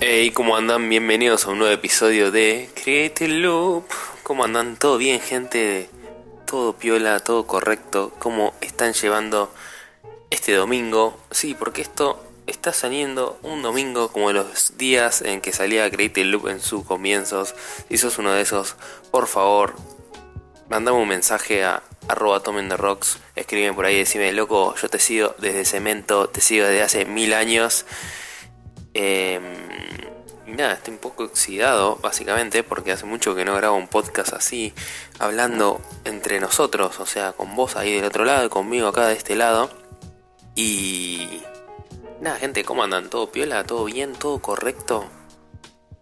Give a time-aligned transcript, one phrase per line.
[0.00, 0.88] Hey, ¿cómo andan?
[0.88, 3.84] Bienvenidos a un nuevo episodio de Create Loop.
[4.22, 4.76] ¿Cómo andan?
[4.76, 5.90] ¿Todo bien, gente?
[6.46, 7.18] ¿Todo piola?
[7.20, 8.12] ¿Todo correcto?
[8.18, 9.52] ¿Cómo están llevando
[10.30, 11.18] este domingo?
[11.30, 16.48] Sí, porque esto está saliendo un domingo como los días en que salía Create Loop
[16.48, 17.54] en sus comienzos.
[17.88, 18.76] Si sos uno de esos,
[19.10, 19.74] por favor,
[20.68, 23.18] mandame un mensaje a arroba tomen de rocks.
[23.36, 27.34] Escriben por ahí, decime, loco, yo te sigo desde cemento, te sigo desde hace mil
[27.34, 27.84] años.
[28.94, 34.32] Y nada, estoy un poco oxidado, básicamente, porque hace mucho que no grabo un podcast
[34.32, 34.72] así,
[35.18, 39.14] hablando entre nosotros, o sea, con vos ahí del otro lado y conmigo acá de
[39.14, 39.70] este lado.
[40.54, 41.42] Y.
[42.20, 43.10] Nada, gente, ¿cómo andan?
[43.10, 43.62] ¿Todo piola?
[43.64, 44.14] ¿Todo bien?
[44.14, 45.06] ¿Todo correcto?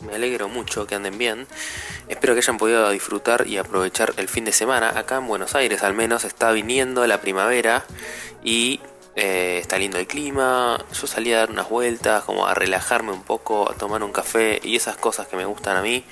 [0.00, 1.46] Me alegro mucho que anden bien.
[2.09, 4.98] Espero que hayan podido disfrutar y aprovechar el fin de semana.
[4.98, 7.84] Acá en Buenos Aires al menos está viniendo la primavera
[8.45, 8.80] y
[9.16, 13.23] eh, está lindo el clima, yo salí a dar unas vueltas, como a relajarme un
[13.23, 16.04] poco, a tomar un café y esas cosas que me gustan a mí.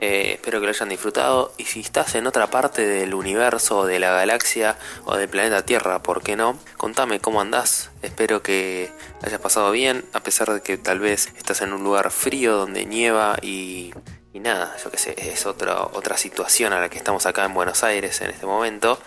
[0.00, 3.98] Eh, espero que lo hayan disfrutado y si estás en otra parte del universo, de
[3.98, 6.56] la galaxia o del planeta Tierra, ¿por qué no?
[6.76, 11.62] Contame cómo andás, espero que hayas pasado bien, a pesar de que tal vez estás
[11.62, 13.92] en un lugar frío donde nieva y,
[14.32, 17.54] y nada, yo qué sé, es otra, otra situación a la que estamos acá en
[17.54, 19.00] Buenos Aires en este momento,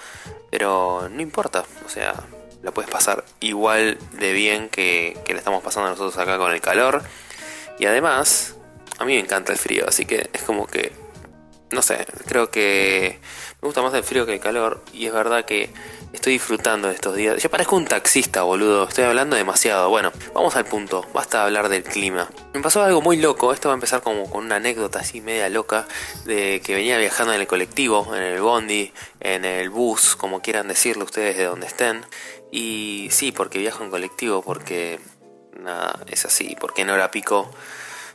[0.50, 2.16] pero no importa, o sea,
[2.64, 6.61] la puedes pasar igual de bien que, que la estamos pasando nosotros acá con el
[6.61, 7.02] calor.
[7.80, 8.55] Y además,
[9.02, 10.92] a mí me encanta el frío, así que es como que,
[11.72, 13.20] no sé, creo que
[13.62, 14.84] me gusta más el frío que el calor.
[14.94, 15.70] Y es verdad que
[16.14, 17.42] estoy disfrutando de estos días.
[17.42, 19.90] Yo parezco un taxista, boludo, estoy hablando demasiado.
[19.90, 22.30] Bueno, vamos al punto, basta hablar del clima.
[22.54, 25.50] Me pasó algo muy loco, esto va a empezar como con una anécdota así media
[25.50, 25.88] loca,
[26.26, 30.68] de que venía viajando en el colectivo, en el bondi, en el bus, como quieran
[30.68, 32.06] decirlo ustedes de donde estén.
[32.52, 35.00] Y sí, porque viajo en colectivo, porque
[35.60, 37.50] nada, es así, porque en hora pico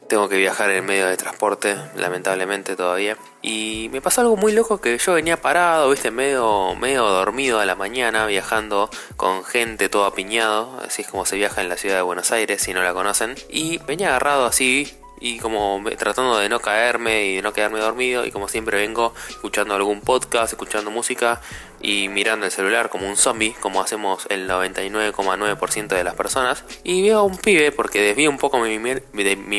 [0.09, 3.17] tengo que viajar en medio de transporte, lamentablemente todavía.
[3.43, 7.67] Y me pasó algo muy loco que yo venía parado, viste, medio, medio dormido a
[7.67, 11.97] la mañana, viajando con gente todo apiñado, así es como se viaja en la ciudad
[11.97, 13.35] de Buenos Aires, si no la conocen.
[13.49, 18.27] Y venía agarrado así, y como tratando de no caerme y de no quedarme dormido
[18.27, 21.41] y como siempre vengo escuchando algún podcast, escuchando música
[21.81, 26.65] y mirando el celular como un zombie, como hacemos el 99,9% de las personas.
[26.85, 28.79] Y veo a un pibe, porque desvío un poco mi,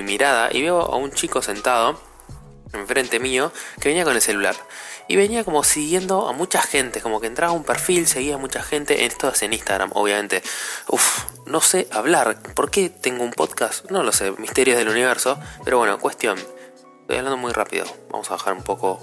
[0.04, 2.00] mirada, y veo a un chico sentado
[2.74, 4.56] enfrente mío que venía con el celular.
[5.10, 8.38] Y venía como siguiendo a mucha gente, como que entraba a un perfil, seguía a
[8.38, 10.44] mucha gente, esto es en Instagram, obviamente.
[10.90, 13.90] Uf, no sé hablar, ¿por qué tengo un podcast?
[13.90, 16.38] No lo sé, misterios del universo, pero bueno, cuestión.
[16.38, 19.02] Estoy hablando muy rápido, vamos a bajar un poco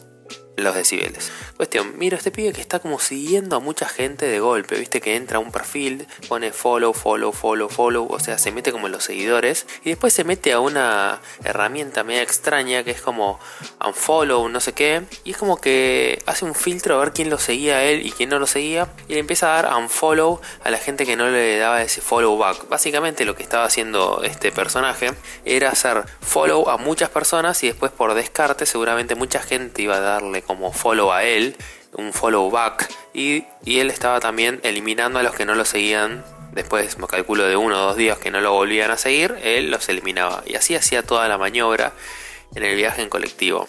[0.57, 1.33] los decibeles.
[1.57, 5.17] Cuestión, miro este pibe que está como siguiendo a mucha gente de golpe, viste que
[5.17, 8.93] entra a un perfil, pone follow, follow, follow, follow, o sea, se mete como en
[8.93, 13.41] los seguidores y después se mete a una herramienta media extraña que es como
[13.85, 17.39] unfollow, no sé qué, y es como que hace un filtro a ver quién lo
[17.39, 20.71] seguía a él y quién no lo seguía y le empieza a dar unfollow a
[20.71, 22.69] la gente que no le daba ese follow back.
[22.69, 25.13] Básicamente lo que estaba haciendo este personaje
[25.45, 30.01] era hacer follow a muchas personas y después por descarte seguramente mucha gente iba a
[30.01, 31.57] darle como follow a él,
[31.93, 36.25] un follow back, y, él estaba también eliminando a los que no lo seguían.
[36.53, 39.71] Después, me calculo de uno o dos días que no lo volvían a seguir, él
[39.71, 40.43] los eliminaba.
[40.47, 41.93] Y así hacía toda la maniobra
[42.55, 43.67] en el viaje en colectivo.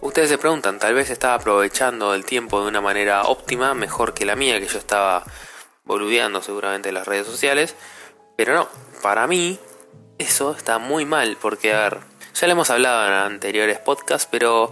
[0.00, 4.24] Ustedes se preguntan, tal vez estaba aprovechando el tiempo de una manera óptima, mejor que
[4.24, 5.24] la mía, que yo estaba
[5.84, 7.74] boludeando seguramente en las redes sociales.
[8.36, 8.68] Pero no,
[9.02, 9.58] para mí
[10.18, 11.98] eso está muy mal, porque a ver,
[12.34, 14.70] ya lo hemos hablado en anteriores podcasts, pero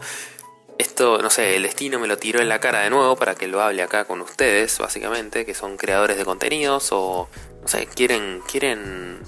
[0.78, 3.46] esto, no sé, el destino me lo tiró en la cara de nuevo para que
[3.46, 7.28] lo hable acá con ustedes, básicamente, que son creadores de contenidos o,
[7.62, 9.20] no sé, quieren, quieren,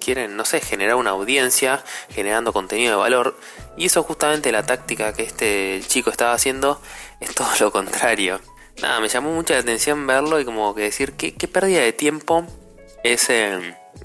[0.00, 3.36] quieren, no sé, generar una audiencia generando contenido de valor.
[3.76, 6.80] Y eso justamente la táctica que este chico estaba haciendo
[7.20, 8.40] es todo lo contrario.
[8.80, 12.46] Nada, me llamó mucha atención verlo y como que decir, ¿qué, qué pérdida de tiempo
[13.02, 13.28] es...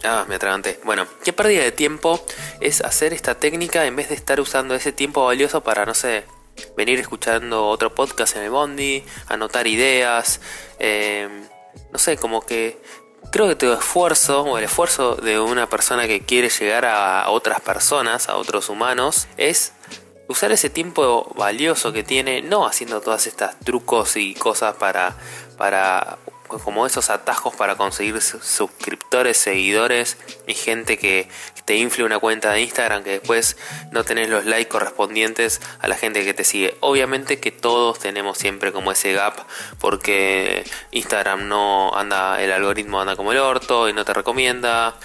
[0.03, 0.79] Ah, me atraganté.
[0.83, 2.23] Bueno, qué pérdida de tiempo
[2.61, 6.25] es hacer esta técnica en vez de estar usando ese tiempo valioso para, no sé,
[6.75, 10.41] venir escuchando otro podcast en el Bondi, anotar ideas,
[10.79, 11.27] eh,
[11.91, 12.81] no sé, como que
[13.31, 17.61] creo que tu esfuerzo o el esfuerzo de una persona que quiere llegar a otras
[17.61, 19.73] personas, a otros humanos, es
[20.29, 25.17] usar ese tiempo valioso que tiene, no haciendo todas estas trucos y cosas para,
[25.57, 26.19] para
[26.57, 30.17] como esos atajos para conseguir suscriptores, seguidores
[30.47, 31.29] y gente que
[31.65, 33.55] te infle una cuenta de Instagram que después
[33.91, 36.75] no tenés los likes correspondientes a la gente que te sigue.
[36.79, 39.35] Obviamente que todos tenemos siempre como ese gap
[39.79, 44.95] porque Instagram no anda, el algoritmo anda como el orto y no te recomienda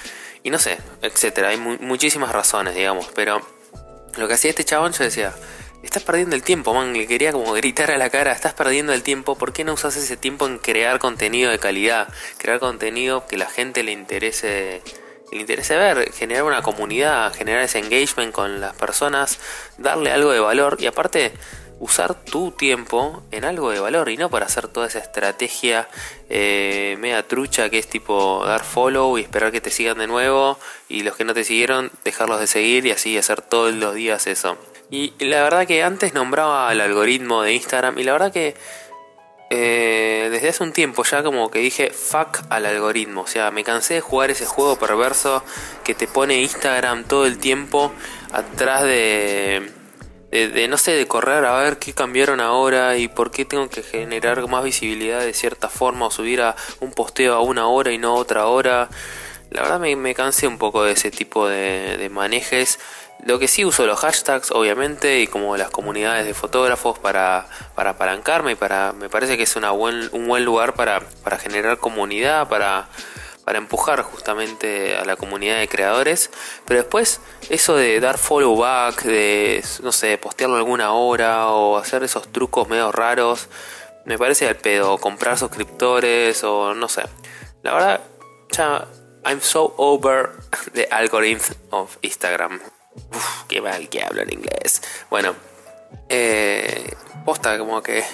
[0.43, 1.49] y no sé, etcétera.
[1.49, 3.41] Hay muchísimas razones, digamos, pero
[4.17, 5.35] lo que hacía este chabón yo decía,
[5.85, 6.95] Estás perdiendo el tiempo, man.
[6.95, 8.33] Le quería como gritar a la cara.
[8.33, 9.37] Estás perdiendo el tiempo.
[9.37, 12.09] ¿Por qué no usas ese tiempo en crear contenido de calidad?
[12.39, 14.83] Crear contenido que la gente le interese,
[15.31, 16.11] le interese ver.
[16.13, 19.39] Generar una comunidad, generar ese engagement con las personas.
[19.77, 20.79] Darle algo de valor.
[20.81, 21.33] Y aparte,
[21.79, 24.09] usar tu tiempo en algo de valor.
[24.09, 25.87] Y no para hacer toda esa estrategia
[26.31, 30.59] eh, media trucha que es tipo dar follow y esperar que te sigan de nuevo.
[30.89, 34.27] Y los que no te siguieron, dejarlos de seguir y así hacer todos los días
[34.27, 34.57] eso.
[34.91, 38.55] Y la verdad que antes nombraba el algoritmo de Instagram y la verdad que
[39.51, 43.23] eh, desde hace un tiempo ya como que dije fuck al algoritmo.
[43.23, 45.45] O sea, me cansé de jugar ese juego perverso
[45.85, 47.93] que te pone Instagram todo el tiempo
[48.33, 49.71] atrás de,
[50.69, 54.47] no sé, de correr a ver qué cambiaron ahora y por qué tengo que generar
[54.49, 58.11] más visibilidad de cierta forma o subir a un posteo a una hora y no
[58.11, 58.89] a otra hora.
[59.51, 62.81] La verdad me, me cansé un poco de ese tipo de, de manejes
[63.25, 67.91] lo que sí uso los hashtags, obviamente, y como las comunidades de fotógrafos para, para
[67.91, 68.93] apalancarme y para.
[68.93, 72.89] Me parece que es una buen, un buen lugar para, para generar comunidad, para,
[73.45, 76.31] para empujar justamente a la comunidad de creadores.
[76.67, 82.03] Pero después, eso de dar follow back, de, no sé, postearlo alguna hora o hacer
[82.03, 83.49] esos trucos medio raros,
[84.05, 84.99] me parece al pedo.
[84.99, 87.03] comprar suscriptores o no sé.
[87.63, 88.01] La verdad,
[88.51, 88.87] ya.
[89.27, 90.33] I'm so over
[90.75, 92.61] the algorithm of Instagram.
[93.13, 94.83] Uf, qué mal que hablo en inglés.
[95.11, 95.35] Bueno,
[96.09, 96.95] eh,
[97.25, 98.05] posta, como que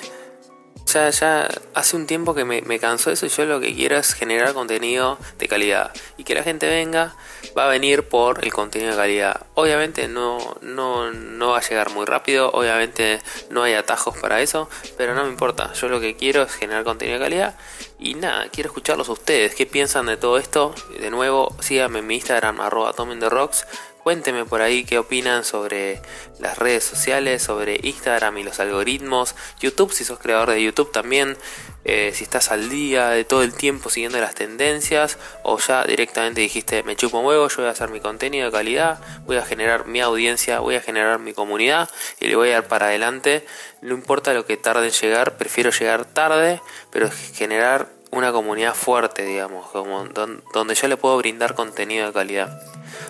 [0.87, 3.97] ya, ya hace un tiempo que me, me cansó eso y yo lo que quiero
[3.97, 5.93] es generar contenido de calidad.
[6.17, 7.15] Y que la gente venga,
[7.57, 9.47] va a venir por el contenido de calidad.
[9.55, 14.69] Obviamente no, no, no va a llegar muy rápido, obviamente no hay atajos para eso,
[14.97, 15.73] pero no me importa.
[15.75, 17.55] Yo lo que quiero es generar contenido de calidad.
[17.99, 19.55] Y nada, quiero escucharlos a ustedes.
[19.55, 20.75] ¿Qué piensan de todo esto?
[20.99, 22.93] De nuevo, síganme en mi Instagram, arroba
[23.29, 23.67] Rocks
[24.03, 26.01] Cuénteme por ahí qué opinan sobre
[26.39, 31.37] las redes sociales, sobre Instagram y los algoritmos, YouTube si sos creador de YouTube también,
[31.85, 36.41] eh, si estás al día de todo el tiempo siguiendo las tendencias o ya directamente
[36.41, 39.43] dijiste me chupo un huevo, yo voy a hacer mi contenido de calidad, voy a
[39.43, 43.47] generar mi audiencia, voy a generar mi comunidad y le voy a dar para adelante,
[43.83, 49.25] no importa lo que tarde en llegar, prefiero llegar tarde, pero generar una comunidad fuerte,
[49.25, 50.05] digamos, como
[50.53, 52.61] donde yo le puedo brindar contenido de calidad.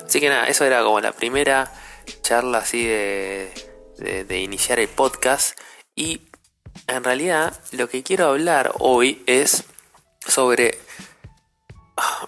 [0.05, 1.73] Así que nada, eso era como la primera
[2.23, 3.53] charla así de,
[4.27, 5.59] de, iniciar el podcast.
[5.95, 6.23] Y
[6.87, 9.65] en realidad lo que quiero hablar hoy es
[10.27, 10.79] sobre...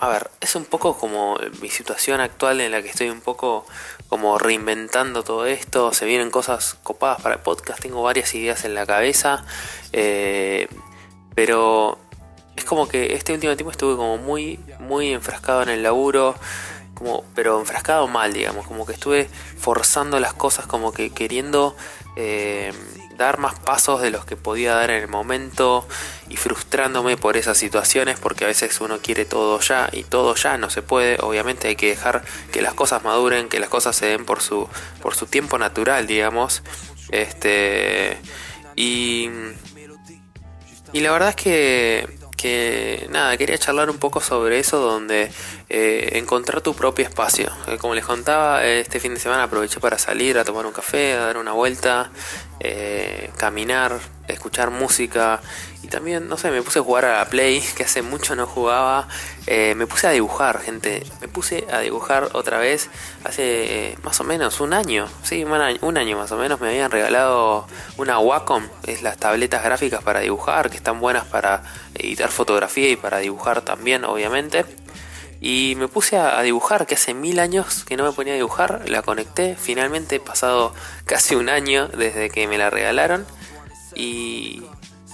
[0.00, 3.64] A ver, es un poco como mi situación actual en la que estoy un poco
[4.08, 5.94] como reinventando todo esto.
[5.94, 7.80] Se vienen cosas copadas para el podcast.
[7.80, 9.46] Tengo varias ideas en la cabeza.
[9.92, 10.68] Eh,
[11.34, 11.98] pero
[12.56, 16.34] es como que este último tiempo estuve como muy, muy enfrascado en el laburo
[17.34, 19.28] pero enfrascado mal, digamos, como que estuve
[19.58, 21.76] forzando las cosas, como que queriendo
[22.16, 22.72] eh,
[23.16, 25.86] dar más pasos de los que podía dar en el momento
[26.28, 30.56] y frustrándome por esas situaciones porque a veces uno quiere todo ya y todo ya
[30.58, 34.06] no se puede, obviamente hay que dejar que las cosas maduren, que las cosas se
[34.06, 34.68] den por su,
[35.00, 36.62] por su tiempo natural, digamos,
[37.10, 38.18] este,
[38.76, 39.28] y,
[40.92, 45.30] y la verdad es que que nada, quería charlar un poco sobre eso, donde
[45.68, 47.52] eh, encontrar tu propio espacio.
[47.68, 51.12] Eh, como les contaba, este fin de semana aproveché para salir a tomar un café,
[51.12, 52.10] a dar una vuelta,
[52.64, 55.40] eh, caminar, escuchar música
[55.82, 58.46] y también, no sé, me puse a jugar a la Play, que hace mucho no
[58.46, 59.08] jugaba.
[59.48, 61.02] Eh, me puse a dibujar, gente.
[61.20, 62.88] Me puse a dibujar otra vez
[63.24, 65.08] hace eh, más o menos un año.
[65.24, 66.60] Sí, un año, un año más o menos.
[66.60, 67.66] Me habían regalado
[67.96, 71.64] una Wacom, es las tabletas gráficas para dibujar, que están buenas para
[71.94, 74.64] editar fotografía y para dibujar también, obviamente.
[75.44, 78.88] Y me puse a, dibujar, que hace mil años que no me ponía a dibujar.
[78.88, 80.72] La conecté, finalmente, pasado
[81.04, 83.26] casi un año desde que me la regalaron.
[83.96, 84.62] Y,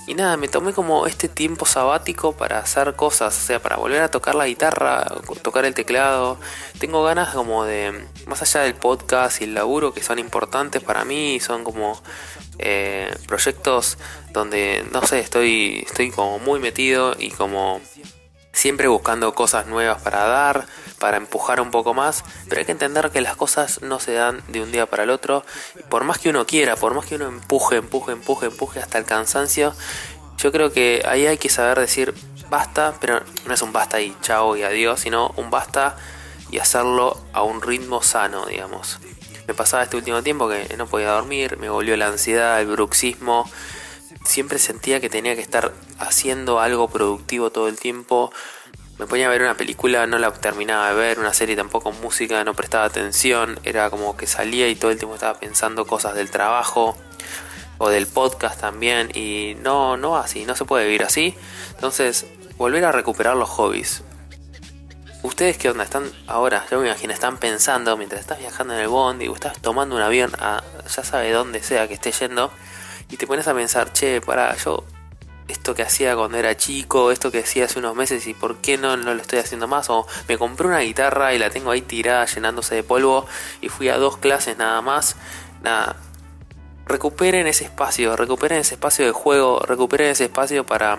[0.06, 4.02] y nada, me tomé como este tiempo sabático para hacer cosas, o sea, para volver
[4.02, 5.06] a tocar la guitarra,
[5.42, 6.38] tocar el teclado.
[6.78, 11.06] Tengo ganas como de, más allá del podcast y el laburo que son importantes para
[11.06, 12.02] mí, son como
[12.58, 13.96] eh, proyectos
[14.32, 17.80] donde, no sé, estoy, estoy como muy metido y como
[18.58, 20.66] siempre buscando cosas nuevas para dar,
[20.98, 24.42] para empujar un poco más, pero hay que entender que las cosas no se dan
[24.48, 25.44] de un día para el otro.
[25.88, 29.04] Por más que uno quiera, por más que uno empuje, empuje, empuje, empuje hasta el
[29.04, 29.74] cansancio,
[30.38, 32.14] yo creo que ahí hay que saber decir,
[32.50, 35.96] basta, pero no es un basta y chao y adiós, sino un basta
[36.50, 38.98] y hacerlo a un ritmo sano, digamos.
[39.46, 43.48] Me pasaba este último tiempo que no podía dormir, me volvió la ansiedad, el bruxismo.
[44.24, 48.32] Siempre sentía que tenía que estar haciendo algo productivo todo el tiempo.
[48.98, 52.42] Me ponía a ver una película, no la terminaba de ver, una serie tampoco música,
[52.44, 53.60] no prestaba atención.
[53.64, 56.96] Era como que salía y todo el tiempo estaba pensando cosas del trabajo
[57.78, 59.10] o del podcast también.
[59.14, 61.34] Y no, no así, no se puede vivir así.
[61.70, 64.02] Entonces, volver a recuperar los hobbies.
[65.22, 65.84] ¿Ustedes qué onda?
[65.84, 69.58] Están ahora, yo me imagino, están pensando mientras estás viajando en el bondi o estás
[69.60, 72.52] tomando un avión a ya sabe dónde sea que esté yendo
[73.10, 74.84] y te pones a pensar, che, para, yo
[75.48, 78.76] esto que hacía cuando era chico, esto que hacía hace unos meses y por qué
[78.76, 79.88] no, no lo estoy haciendo más.
[79.90, 83.26] O me compré una guitarra y la tengo ahí tirada llenándose de polvo
[83.60, 85.16] y fui a dos clases nada más.
[85.62, 85.96] Nada,
[86.86, 90.98] recuperen ese espacio, recuperen ese espacio de juego, recuperen ese espacio para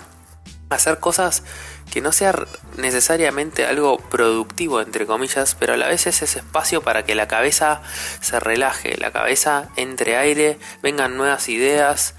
[0.69, 1.43] hacer cosas
[1.91, 2.33] que no sea
[2.77, 7.27] necesariamente algo productivo, entre comillas, pero a la vez es ese espacio para que la
[7.27, 7.81] cabeza
[8.21, 12.15] se relaje, la cabeza entre aire, vengan nuevas ideas.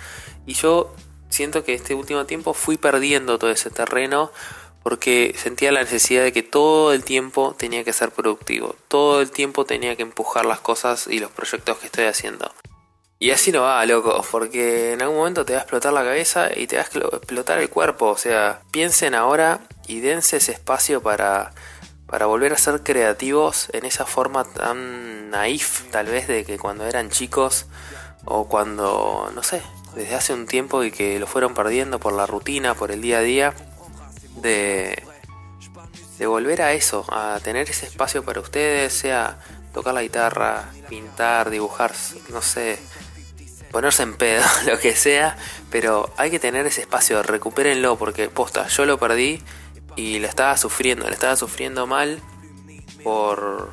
[0.46, 0.94] Y yo
[1.28, 4.32] siento que este último tiempo fui perdiendo todo ese terreno
[4.82, 9.30] porque sentía la necesidad de que todo el tiempo tenía que ser productivo, todo el
[9.30, 12.50] tiempo tenía que empujar las cosas y los proyectos que estoy haciendo.
[13.22, 16.48] Y así no va, loco, porque en algún momento te va a explotar la cabeza
[16.56, 18.06] y te va a explotar el cuerpo.
[18.06, 21.52] O sea, piensen ahora y dense ese espacio para,
[22.06, 26.86] para volver a ser creativos en esa forma tan naif, tal vez, de que cuando
[26.86, 27.66] eran chicos
[28.24, 29.60] o cuando, no sé,
[29.94, 33.18] desde hace un tiempo y que lo fueron perdiendo por la rutina, por el día
[33.18, 33.54] a día,
[34.36, 35.02] de,
[36.18, 39.38] de volver a eso, a tener ese espacio para ustedes, sea
[39.74, 41.92] tocar la guitarra, pintar, dibujar,
[42.30, 42.78] no sé,
[43.70, 45.36] ponerse en pedo, lo que sea,
[45.70, 49.42] pero hay que tener ese espacio, recupérenlo, porque posta, yo lo perdí
[49.96, 52.20] y lo estaba sufriendo, lo estaba sufriendo mal
[53.02, 53.70] por,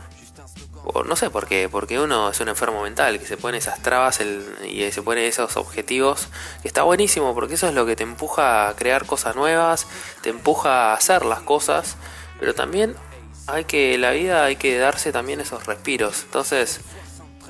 [0.84, 3.82] por no sé por qué, porque uno es un enfermo mental que se pone esas
[3.82, 4.20] trabas
[4.66, 6.30] y se pone esos objetivos,
[6.62, 9.88] que está buenísimo, porque eso es lo que te empuja a crear cosas nuevas,
[10.22, 11.98] te empuja a hacer las cosas,
[12.40, 12.96] pero también
[13.48, 16.82] hay que, la vida hay que darse también esos respiros, entonces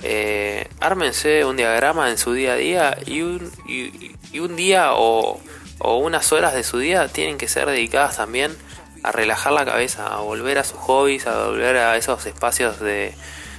[0.04, 5.39] eh, ármense un diagrama en su día a día y un, y, un día o,
[5.80, 8.56] o, unas horas de su día tienen que ser dedicadas también
[9.04, 13.13] a relajar la cabeza, a volver a sus hobbies, a volver a esos espacios de,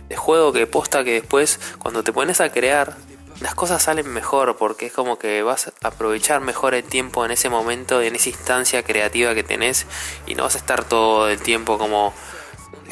[0.08, 2.96] de juego que posta que después cuando te pones a crear
[3.40, 7.30] las cosas salen mejor porque es como que vas a aprovechar mejor el tiempo en
[7.30, 9.86] ese momento, en esa instancia creativa que tenés
[10.26, 12.12] y no vas a estar todo el tiempo como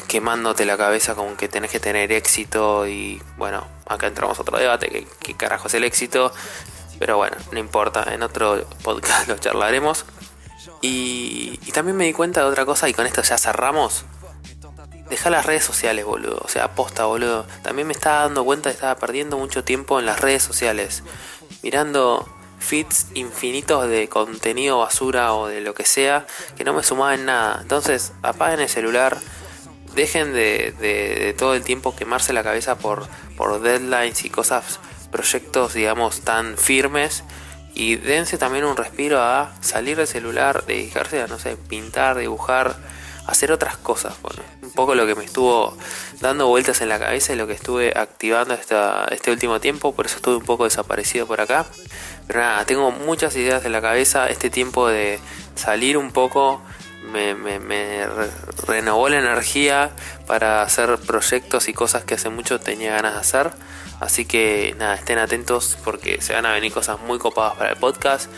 [0.07, 4.57] quemándote la cabeza con que tenés que tener éxito y bueno, acá entramos a otro
[4.57, 6.31] debate, ¿qué, carajo es el éxito?
[6.99, 10.05] Pero bueno, no importa, en otro podcast lo charlaremos.
[10.81, 14.05] Y, y también me di cuenta de otra cosa y con esto ya cerramos.
[15.09, 16.41] Deja las redes sociales, boludo.
[16.43, 17.45] O sea, aposta, boludo.
[17.63, 21.03] También me estaba dando cuenta que estaba perdiendo mucho tiempo en las redes sociales.
[21.63, 22.27] Mirando
[22.59, 26.25] feeds infinitos de contenido basura o de lo que sea
[26.57, 27.59] que no me sumaba en nada.
[27.61, 29.17] Entonces, apaguen el celular,
[29.97, 34.79] dejen de, todo el tiempo quemarse la cabeza por, por deadlines y cosas,
[35.11, 37.23] proyectos, digamos, tan firmes.
[37.73, 42.77] Y dense también un respiro a salir del celular, dedicarse a, no sé, pintar, dibujar,
[43.27, 44.15] hacer otras cosas.
[44.21, 45.77] Bueno, un poco lo que me estuvo
[46.21, 48.55] dando vueltas en la cabeza y lo que estuve activando
[49.11, 51.65] este último tiempo, por eso estuve un poco desaparecido por acá.
[52.25, 55.19] Pero nada, tengo muchas ideas en la cabeza, este tiempo de
[55.55, 56.61] salir un poco
[57.07, 58.05] me, me,
[58.67, 59.91] renovó la energía
[60.25, 63.51] para hacer proyectos y cosas que hace mucho tenía ganas de hacer.
[63.99, 67.77] Así que nada, estén atentos porque se van a venir cosas muy copadas para el
[67.77, 68.29] podcast.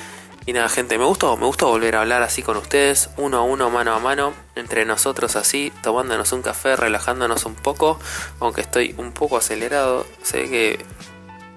[0.46, 3.42] Y nada, gente, me gustó, me gustó volver a hablar así con ustedes, uno a
[3.44, 8.00] uno, mano a mano, entre nosotros así, tomándonos un café, relajándonos un poco,
[8.40, 10.08] aunque estoy un poco acelerado.
[10.24, 10.84] Sé que,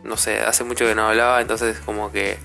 [0.02, 2.38] no sé, hace mucho que no hablaba, entonces como que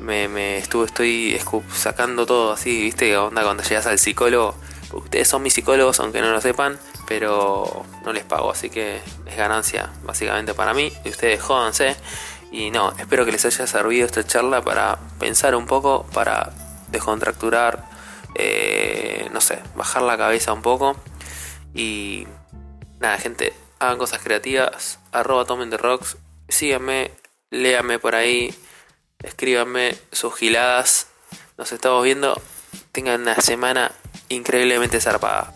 [0.00, 1.40] me, me estuve, estoy
[1.72, 3.06] sacando todo así, ¿viste?
[3.06, 4.54] ¿Qué onda cuando llegas al psicólogo?
[4.92, 9.36] Ustedes son mis psicólogos, aunque no lo sepan, pero no les pago, así que es
[9.36, 10.92] ganancia básicamente para mí.
[11.04, 11.96] Y ustedes jódanse.
[12.52, 16.52] Y no, espero que les haya servido esta charla para pensar un poco, para
[16.88, 17.84] descontracturar,
[18.36, 20.96] eh, no sé, bajar la cabeza un poco.
[21.74, 22.28] Y
[23.00, 26.16] nada, gente, hagan cosas creativas, arroba tomen de rocks,
[26.48, 27.10] síganme,
[27.50, 28.54] léame por ahí,
[29.24, 31.08] escríbanme sus giladas.
[31.58, 32.40] Nos estamos viendo.
[32.92, 33.92] Tengan una semana
[34.28, 35.50] increíblemente zarpada.